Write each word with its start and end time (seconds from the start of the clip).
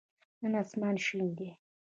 نن 0.41 0.53
آسمان 0.61 0.95
شین 1.05 1.27
دی 1.37 1.49